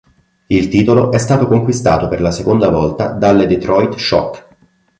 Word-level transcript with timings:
Il 0.47 0.67
titolo 0.69 1.11
è 1.11 1.19
stato 1.19 1.45
conquistato 1.47 2.07
per 2.07 2.21
la 2.21 2.31
seconda 2.31 2.69
volta 2.69 3.09
dalle 3.11 3.45
Detroit 3.45 3.97
Shock. 3.99 4.47